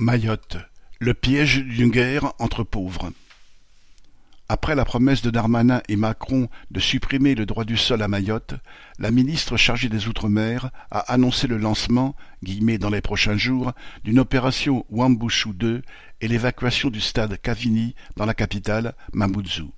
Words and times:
Mayotte, 0.00 0.56
le 0.98 1.12
piège 1.12 1.62
d'une 1.62 1.90
guerre 1.90 2.32
entre 2.38 2.64
pauvres. 2.64 3.12
Après 4.48 4.74
la 4.74 4.86
promesse 4.86 5.20
de 5.20 5.28
Darmanin 5.28 5.82
et 5.90 5.96
Macron 5.96 6.48
de 6.70 6.80
supprimer 6.80 7.34
le 7.34 7.44
droit 7.44 7.66
du 7.66 7.76
sol 7.76 8.00
à 8.00 8.08
Mayotte, 8.08 8.54
la 8.98 9.10
ministre 9.10 9.58
chargée 9.58 9.90
des 9.90 10.08
Outre-mer 10.08 10.70
a 10.90 11.00
annoncé 11.12 11.46
le 11.48 11.58
lancement, 11.58 12.16
dans 12.78 12.88
les 12.88 13.02
prochains 13.02 13.36
jours, 13.36 13.72
d'une 14.02 14.20
opération 14.20 14.86
Wambushu 14.88 15.50
2 15.52 15.82
et 16.22 16.28
l'évacuation 16.28 16.88
du 16.88 17.02
stade 17.02 17.38
Cavini 17.38 17.94
dans 18.16 18.24
la 18.24 18.32
capitale, 18.32 18.94
Mamoudzou. 19.12 19.70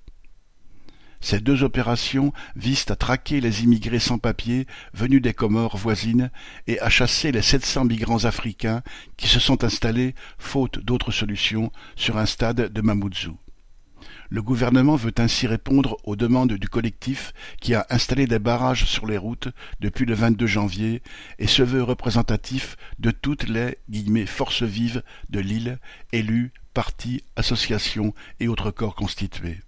Ces 1.23 1.39
deux 1.39 1.63
opérations 1.63 2.33
visent 2.57 2.85
à 2.89 2.97
traquer 2.97 3.39
les 3.39 3.63
immigrés 3.63 3.99
sans 3.99 4.17
papiers 4.17 4.67
venus 4.93 5.21
des 5.21 5.33
Comores 5.33 5.77
voisines 5.77 6.29
et 6.67 6.81
à 6.81 6.89
chasser 6.89 7.31
les 7.31 7.41
700 7.41 7.85
migrants 7.85 8.25
africains 8.25 8.83
qui 9.15 9.29
se 9.29 9.39
sont 9.39 9.63
installés, 9.63 10.15
faute 10.37 10.79
d'autres 10.79 11.11
solutions, 11.11 11.71
sur 11.95 12.17
un 12.17 12.25
stade 12.25 12.73
de 12.73 12.81
Mamoudzou. 12.81 13.37
Le 14.29 14.41
gouvernement 14.41 14.97
veut 14.97 15.13
ainsi 15.17 15.47
répondre 15.47 15.95
aux 16.03 16.17
demandes 16.17 16.53
du 16.53 16.67
collectif 16.67 17.33
qui 17.61 17.73
a 17.73 17.87
installé 17.89 18.27
des 18.27 18.39
barrages 18.39 18.83
sur 18.83 19.05
les 19.05 19.17
routes 19.17 19.47
depuis 19.79 20.05
le 20.05 20.15
22 20.15 20.45
janvier 20.45 21.01
et 21.39 21.47
se 21.47 21.63
veut 21.63 21.83
représentatif 21.83 22.75
de 22.99 23.11
toutes 23.11 23.47
les 23.47 23.77
forces 24.25 24.63
vives 24.63 25.03
de 25.29 25.39
l'île, 25.39 25.79
élus, 26.11 26.51
partis, 26.73 27.23
associations 27.37 28.13
et 28.41 28.49
autres 28.49 28.71
corps 28.71 28.95
constitués 28.95 29.61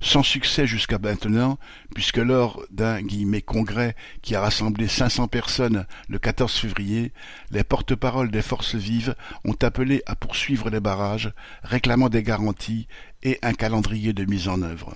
sans 0.00 0.22
succès 0.22 0.66
jusqu'à 0.66 0.98
maintenant, 0.98 1.58
puisque 1.94 2.18
lors 2.18 2.62
d'un 2.70 3.02
congrès 3.40 3.96
qui 4.22 4.34
a 4.34 4.40
rassemblé 4.40 4.88
500 4.88 5.28
personnes 5.28 5.86
le 6.08 6.18
14 6.18 6.52
février, 6.52 7.12
les 7.50 7.64
porte-paroles 7.64 8.30
des 8.30 8.42
forces 8.42 8.74
vives 8.74 9.14
ont 9.44 9.56
appelé 9.62 10.02
à 10.06 10.14
poursuivre 10.14 10.70
les 10.70 10.80
barrages, 10.80 11.32
réclamant 11.62 12.08
des 12.08 12.22
garanties 12.22 12.86
et 13.22 13.38
un 13.42 13.52
calendrier 13.52 14.12
de 14.12 14.24
mise 14.24 14.48
en 14.48 14.62
œuvre 14.62 14.94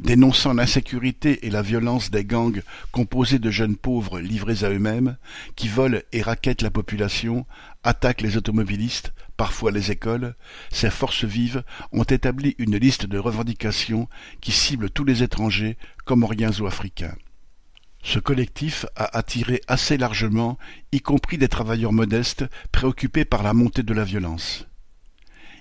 dénonçant 0.00 0.54
l'insécurité 0.54 1.46
et 1.46 1.50
la 1.50 1.62
violence 1.62 2.10
des 2.10 2.24
gangs 2.24 2.62
composés 2.90 3.38
de 3.38 3.50
jeunes 3.50 3.76
pauvres 3.76 4.18
livrés 4.18 4.64
à 4.64 4.70
eux-mêmes, 4.70 5.16
qui 5.56 5.68
volent 5.68 6.00
et 6.12 6.22
raquettent 6.22 6.62
la 6.62 6.70
population, 6.70 7.46
attaquent 7.84 8.22
les 8.22 8.36
automobilistes, 8.36 9.12
parfois 9.36 9.70
les 9.70 9.90
écoles, 9.90 10.34
ces 10.70 10.90
forces 10.90 11.24
vives 11.24 11.62
ont 11.92 12.04
établi 12.04 12.54
une 12.58 12.76
liste 12.76 13.06
de 13.06 13.18
revendications 13.18 14.08
qui 14.40 14.52
cible 14.52 14.90
tous 14.90 15.04
les 15.04 15.22
étrangers, 15.22 15.76
comoriens 16.06 16.52
ou 16.60 16.66
africains. 16.66 17.14
Ce 18.02 18.18
collectif 18.18 18.86
a 18.96 19.16
attiré 19.18 19.60
assez 19.68 19.98
largement, 19.98 20.58
y 20.92 21.00
compris 21.00 21.36
des 21.36 21.48
travailleurs 21.48 21.92
modestes 21.92 22.46
préoccupés 22.72 23.26
par 23.26 23.42
la 23.42 23.52
montée 23.52 23.82
de 23.82 23.92
la 23.92 24.04
violence. 24.04 24.66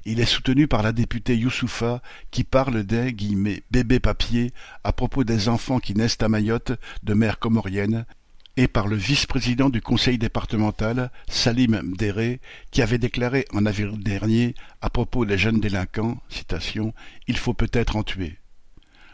Il 0.05 0.19
est 0.19 0.25
soutenu 0.25 0.67
par 0.67 0.83
la 0.83 0.91
députée 0.91 1.35
Youssoufa 1.35 2.01
qui 2.31 2.43
parle 2.43 2.83
des 2.83 3.15
«bébés 3.71 3.99
papiers» 3.99 4.51
à 4.83 4.93
propos 4.93 5.23
des 5.23 5.49
enfants 5.49 5.79
qui 5.79 5.93
naissent 5.93 6.17
à 6.21 6.29
Mayotte 6.29 6.71
de 7.03 7.13
mères 7.13 7.39
comoriennes 7.39 8.05
et 8.57 8.67
par 8.67 8.87
le 8.87 8.97
vice-président 8.97 9.69
du 9.69 9.81
conseil 9.81 10.17
départemental, 10.17 11.11
Salim 11.29 11.79
Mdéré, 11.81 12.41
qui 12.71 12.81
avait 12.81 12.97
déclaré 12.97 13.45
en 13.53 13.65
avril 13.65 14.03
dernier 14.03 14.53
à 14.81 14.89
propos 14.89 15.25
des 15.25 15.37
jeunes 15.37 15.61
délinquants 15.61 16.21
citation, 16.27 16.93
Il 17.27 17.37
faut 17.37 17.53
peut-être 17.53 17.95
en 17.95 18.03
tuer. 18.03 18.37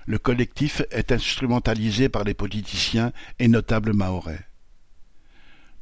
Le 0.08 0.18
collectif 0.18 0.82
est 0.92 1.12
instrumentalisé 1.12 2.10
par 2.10 2.24
les 2.24 2.34
politiciens 2.34 3.12
et 3.38 3.48
notables 3.48 3.94
mahorais. 3.94 4.48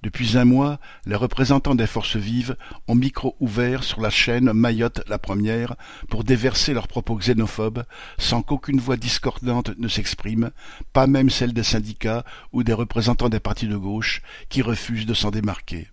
Depuis 0.03 0.37
un 0.37 0.43
mois, 0.43 0.81
les 1.05 1.15
représentants 1.15 1.75
des 1.75 1.87
forces 1.87 2.17
vives 2.17 2.57
ont 2.89 2.95
micro 2.95 3.37
ouvert 3.39 3.85
sur 3.85 4.01
la 4.01 4.09
chaîne 4.09 4.51
Mayotte 4.51 5.01
la 5.07 5.17
première 5.17 5.77
pour 6.09 6.25
déverser 6.25 6.73
leurs 6.73 6.89
propos 6.89 7.15
xénophobes 7.15 7.85
sans 8.17 8.41
qu'aucune 8.41 8.81
voix 8.81 8.97
discordante 8.97 9.71
ne 9.77 9.87
s'exprime, 9.87 10.51
pas 10.91 11.07
même 11.07 11.29
celle 11.29 11.53
des 11.53 11.63
syndicats 11.63 12.25
ou 12.51 12.63
des 12.63 12.73
représentants 12.73 13.29
des 13.29 13.39
partis 13.39 13.69
de 13.69 13.77
gauche 13.77 14.21
qui 14.49 14.61
refusent 14.61 15.05
de 15.05 15.13
s'en 15.13 15.31
démarquer. 15.31 15.87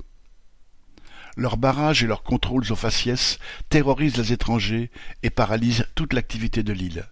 Leurs 1.36 1.56
barrages 1.56 2.02
et 2.02 2.08
leurs 2.08 2.24
contrôles 2.24 2.64
aux 2.68 2.76
faciès 2.76 3.38
terrorisent 3.68 4.16
les 4.16 4.32
étrangers 4.32 4.90
et 5.22 5.30
paralysent 5.30 5.86
toute 5.94 6.14
l'activité 6.14 6.64
de 6.64 6.72
l'île. 6.72 7.06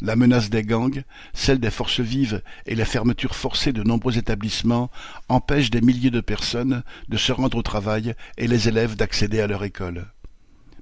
La 0.00 0.14
menace 0.14 0.50
des 0.50 0.62
gangs, 0.62 1.02
celle 1.32 1.58
des 1.58 1.70
forces 1.70 2.00
vives 2.00 2.42
et 2.66 2.74
la 2.74 2.84
fermeture 2.84 3.34
forcée 3.34 3.72
de 3.72 3.82
nombreux 3.82 4.16
établissements 4.16 4.90
empêchent 5.28 5.70
des 5.70 5.80
milliers 5.80 6.10
de 6.10 6.20
personnes 6.20 6.84
de 7.08 7.16
se 7.16 7.32
rendre 7.32 7.58
au 7.58 7.62
travail 7.62 8.14
et 8.36 8.46
les 8.46 8.68
élèves 8.68 8.96
d'accéder 8.96 9.40
à 9.40 9.46
leur 9.48 9.64
école. 9.64 10.06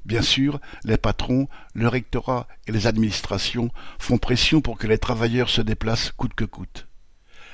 Bien 0.05 0.22
sûr, 0.22 0.60
les 0.84 0.99
patrons, 0.99 1.49
le 1.75 1.88
rectorat 1.88 2.47
et 2.69 2.72
les 2.72 2.87
administrations 2.87 3.71
font 3.99 4.19
pression 4.19 4.60
pour 4.60 4.78
que 4.78 4.87
les 4.87 4.99
travailleurs 4.99 5.50
se 5.50 5.62
déplacent 5.62 6.12
coûte 6.12 6.34
que 6.34 6.44
coûte. 6.44 6.85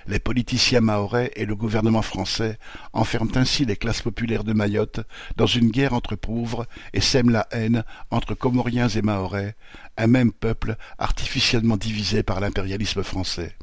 Les 0.07 0.19
politiciens 0.19 0.81
mahorais 0.81 1.31
et 1.37 1.47
le 1.47 1.55
gouvernement 1.55 2.03
français 2.03 2.59
enferment 2.93 3.37
ainsi 3.37 3.65
les 3.65 3.77
classes 3.77 4.03
populaires 4.03 4.45
de 4.45 4.53
Mayotte 4.53 5.01
dans 5.37 5.47
une 5.47 5.71
guerre 5.71 5.95
entre 5.95 6.17
pauvres 6.17 6.67
et 6.93 7.01
sèment 7.01 7.31
la 7.31 7.47
haine 7.51 7.85
entre 8.11 8.35
Comoriens 8.35 8.89
et 8.89 9.03
Mahorais, 9.03 9.57
un 9.97 10.07
même 10.07 10.33
peuple 10.33 10.77
artificiellement 10.99 11.77
divisé 11.77 12.23
par 12.23 12.41
l'impérialisme 12.41 13.03
français. 13.03 13.57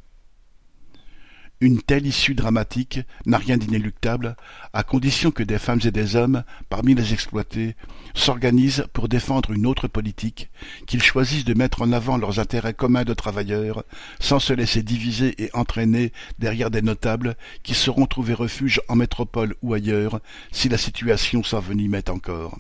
Une 1.62 1.82
telle 1.82 2.08
issue 2.08 2.36
dramatique 2.36 3.02
n'a 3.26 3.38
rien 3.38 3.58
d'inéluctable, 3.58 4.38
à 4.72 4.84
condition 4.84 5.30
que 5.30 5.44
des 5.44 5.60
femmes 5.60 5.82
et 5.84 5.92
des 5.92 6.16
hommes, 6.16 6.44
parmi 6.70 6.96
les 6.96 7.12
exploités, 7.12 7.76
s'organisent 8.14 8.86
pour 8.94 9.10
défendre 9.10 9.52
une 9.52 9.66
autre 9.66 9.90
politique, 9.90 10.50
qu'ils 10.88 11.04
choisissent 11.04 11.44
de 11.44 11.54
mettre 11.54 11.82
en 11.82 11.92
avant 11.92 12.18
leurs 12.18 12.40
intérêts 12.40 12.74
communs 12.74 13.04
de 13.04 13.14
travailleurs, 13.14 13.84
sans 14.22 14.40
se 14.40 14.54
laisser 14.54 14.84
diviser 14.84 15.36
et 15.44 15.50
entraîner 15.54 16.14
derrière 16.40 16.72
des 16.72 16.82
notables 16.82 17.36
qui 17.62 17.74
sauront 17.74 18.06
trouver 18.06 18.36
refuge 18.36 18.80
en 18.88 18.96
métropole 18.96 19.56
ou 19.62 19.74
ailleurs 19.74 20.22
si 20.54 20.70
la 20.70 20.78
situation 20.78 21.44
s'envenimait 21.44 22.10
encore. 22.10 22.58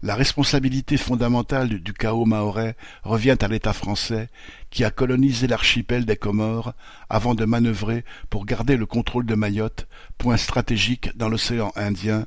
La 0.00 0.14
responsabilité 0.14 0.96
fondamentale 0.96 1.80
du 1.80 1.92
chaos 1.92 2.24
mahorais 2.24 2.76
revient 3.02 3.36
à 3.40 3.48
l'État 3.48 3.72
français, 3.72 4.28
qui 4.70 4.84
a 4.84 4.92
colonisé 4.92 5.48
l'archipel 5.48 6.04
des 6.04 6.16
Comores 6.16 6.72
avant 7.10 7.34
de 7.34 7.44
manœuvrer 7.44 8.04
pour 8.30 8.46
garder 8.46 8.76
le 8.76 8.86
contrôle 8.86 9.26
de 9.26 9.34
Mayotte, 9.34 9.88
point 10.16 10.36
stratégique 10.36 11.16
dans 11.16 11.28
l'océan 11.28 11.72
Indien, 11.74 12.26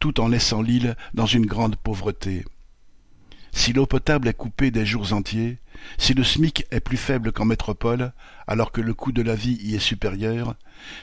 tout 0.00 0.20
en 0.20 0.26
laissant 0.26 0.62
l'île 0.62 0.96
dans 1.14 1.26
une 1.26 1.46
grande 1.46 1.76
pauvreté. 1.76 2.44
Si 3.52 3.72
l'eau 3.72 3.86
potable 3.86 4.26
est 4.26 4.34
coupée 4.34 4.72
des 4.72 4.86
jours 4.86 5.12
entiers, 5.12 5.58
si 5.98 6.14
le 6.14 6.24
SMIC 6.24 6.66
est 6.72 6.80
plus 6.80 6.96
faible 6.96 7.30
qu'en 7.30 7.44
métropole, 7.44 8.12
alors 8.48 8.72
que 8.72 8.80
le 8.80 8.94
coût 8.94 9.12
de 9.12 9.22
la 9.22 9.36
vie 9.36 9.58
y 9.62 9.76
est 9.76 9.78
supérieur, 9.78 10.56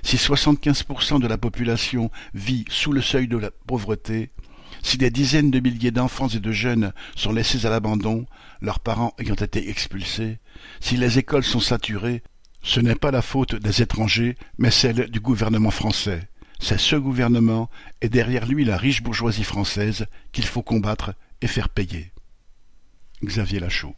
si 0.04 0.18
75% 0.18 1.22
de 1.22 1.28
la 1.28 1.38
population 1.38 2.12
vit 2.34 2.66
sous 2.70 2.92
le 2.92 3.02
seuil 3.02 3.28
de 3.28 3.38
la 3.38 3.52
pauvreté, 3.68 4.32
si 4.82 4.98
des 4.98 5.12
dizaines 5.12 5.52
de 5.52 5.60
milliers 5.60 5.92
d'enfants 5.92 6.28
et 6.28 6.40
de 6.40 6.52
jeunes 6.52 6.94
sont 7.16 7.32
laissés 7.32 7.66
à 7.66 7.70
l'abandon, 7.70 8.26
leurs 8.62 8.80
parents 8.80 9.14
ayant 9.20 9.36
été 9.36 9.70
expulsés, 9.70 10.40
si 10.80 10.98
les 10.98 11.20
écoles 11.20 11.44
sont 11.44 11.60
saturées, 11.60 12.24
ce 12.62 12.80
n'est 12.80 12.96
pas 12.96 13.12
la 13.12 13.22
faute 13.22 13.56
des 13.56 13.82
étrangers, 13.82 14.36
mais 14.58 14.72
celle 14.72 15.10
du 15.10 15.20
gouvernement 15.20 15.72
français. 15.72 16.28
C'est 16.60 16.80
ce 16.80 16.98
gouvernement, 16.98 17.70
et 18.02 18.10
derrière 18.10 18.46
lui 18.46 18.66
la 18.66 18.78
riche 18.78 19.02
bourgeoisie 19.02 19.46
française, 19.46 20.08
qu'il 20.34 20.46
faut 20.46 20.64
combattre 20.64 21.14
et 21.42 21.48
faire 21.48 21.70
payer. 21.70 22.12
Xavier 23.24 23.60
Lachaud 23.60 23.96